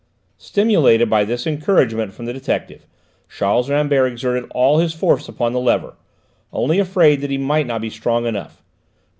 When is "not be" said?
7.67-7.91